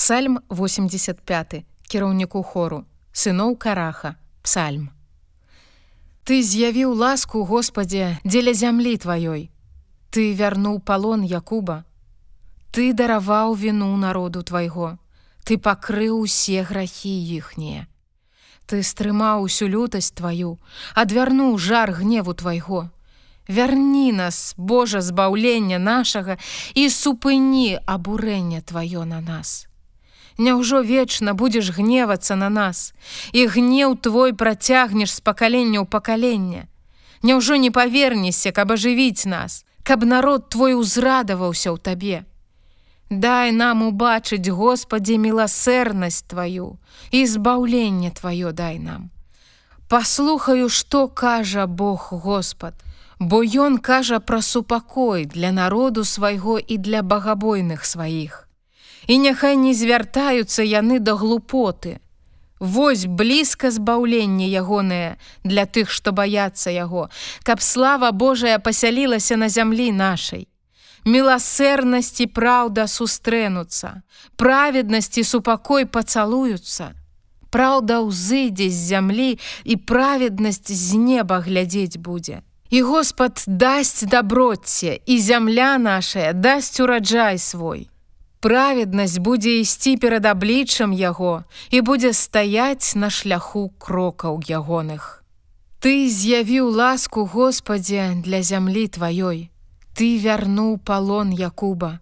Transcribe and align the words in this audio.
Псальм 0.00 0.38
85 0.48 1.64
кіраўніку 1.84 2.40
хору. 2.42 2.86
Сыноў 3.12 3.52
караха. 3.60 4.16
Псальм. 4.40 4.88
Ты 6.24 6.40
з'явіў 6.40 6.94
ласку 6.96 7.44
Господе 7.44 8.16
дзеля 8.24 8.54
зямлі 8.56 8.96
тваёй. 8.96 9.52
Ты 10.08 10.32
вярнуў 10.32 10.80
палон 10.80 11.20
Якуба. 11.20 11.84
Ты 12.72 12.96
дараваў 12.96 13.52
віну 13.52 13.92
народу 14.00 14.40
твайго. 14.40 14.96
Ты 15.44 15.60
пакрыў 15.60 16.24
усе 16.24 16.64
грахі 16.64 17.12
іхнія. 17.36 17.84
Ты 18.64 18.80
стрымаў 18.80 19.44
усю 19.52 19.68
лютасць 19.68 20.16
тваю 20.16 20.56
адвярнуў 20.96 21.60
жар 21.60 21.92
гневу 21.92 22.32
твайго. 22.32 22.88
Вярні 23.52 24.16
нас 24.16 24.54
Божа 24.56 25.04
збаўлення 25.04 25.76
нашага 25.76 26.40
і 26.72 26.88
супыні 26.88 27.76
абурэнне 27.84 28.64
тваё 28.64 29.04
на 29.04 29.20
нас. 29.20 29.68
Няўжо 30.38 30.82
вечна 30.82 31.34
будзеш 31.34 31.70
гневацца 31.76 32.36
на 32.36 32.48
нас, 32.48 32.92
і 33.32 33.46
гнеў 33.46 33.96
твой 33.96 34.32
працягнеш 34.32 35.14
з 35.14 35.20
пакалення 35.20 35.80
ў 35.82 35.86
пакалення. 35.86 36.66
Няўжо 37.22 37.56
не 37.56 37.70
павернешся, 37.70 38.52
каб 38.52 38.72
ажывіць 38.72 39.26
нас, 39.26 39.64
каб 39.82 40.04
народ 40.04 40.48
твой 40.48 40.74
узрадаваўся 40.74 41.70
ў 41.74 41.78
табе. 41.78 42.24
Дай 43.10 43.52
нам 43.52 43.82
убачыць 43.82 44.48
Господі 44.48 45.18
міласэрнасць 45.18 46.22
тваю 46.30 46.78
і 47.10 47.26
збаўленне 47.26 48.14
тваё 48.14 48.52
дай 48.52 48.78
нам. 48.78 49.10
Паслухаю, 49.90 50.68
што 50.68 51.08
кажа 51.08 51.66
Бог 51.66 52.12
Господ, 52.12 52.74
бо 53.18 53.42
ён 53.42 53.82
кажа 53.82 54.20
пра 54.20 54.40
супакой 54.40 55.26
для 55.26 55.50
народу 55.50 56.04
свайго 56.04 56.58
і 56.62 56.78
для 56.78 57.02
багабойных 57.02 57.84
сваіх 57.84 58.46
і 59.06 59.18
няхай 59.18 59.56
не 59.56 59.74
звяртаюцца 59.74 60.62
яны 60.62 60.98
да 61.00 61.14
глупоты. 61.14 61.98
Вось 62.60 63.06
блізка 63.06 63.70
збаўленне 63.70 64.46
ягонае 64.48 65.16
для 65.44 65.64
тых, 65.64 65.88
што 65.90 66.12
баяцца 66.12 66.70
яго, 66.70 67.08
каб 67.42 67.62
слава 67.62 68.12
Божая 68.12 68.58
пасялілася 68.58 69.36
на 69.36 69.48
зямлі 69.48 69.92
нашай. 69.92 70.46
Міласэрнасці 71.04 72.26
праўда 72.28 72.84
сустрэнуцца, 72.84 74.02
праведнасці 74.36 75.24
супакой 75.24 75.86
пацалуюцца. 75.86 76.92
Праўда 77.50 78.04
ўзыдзе 78.04 78.68
з 78.68 78.78
зямлі 78.92 79.30
і 79.64 79.74
праведнасць 79.76 80.68
з 80.70 80.94
неба 80.94 81.40
глядзець 81.40 81.96
будзе. 81.96 82.44
І 82.70 82.82
Господ 82.82 83.42
дасць 83.48 84.04
даброцце, 84.04 85.00
і 85.06 85.18
зямля 85.18 85.78
нашая 85.78 86.32
дасць 86.32 86.78
ураджай 86.78 87.38
свой. 87.38 87.89
Праведнасць 88.40 89.18
будзе 89.20 89.60
ісці 89.60 89.96
перад 90.00 90.24
абліччам 90.24 90.92
яго 90.96 91.44
і 91.70 91.80
будзе 91.84 92.12
стаяць 92.16 92.96
на 92.96 93.10
шляху 93.12 93.68
крокаў 93.76 94.40
ягоных. 94.40 95.20
Ты 95.80 96.08
з'явіў 96.08 96.72
ласку 96.72 97.24
Господе 97.24 98.16
для 98.24 98.40
зямлі 98.40 98.88
тваёй. 98.88 99.52
Ты 99.92 100.16
вярнуў 100.24 100.80
палон 100.80 101.36
Якуба, 101.36 102.00